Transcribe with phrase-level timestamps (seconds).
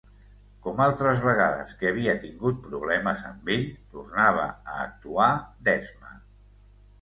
[0.67, 3.67] Com altres vegades que havia tingut problemes amb ell,
[3.97, 5.29] tornava a actuar
[5.69, 6.19] d'esma.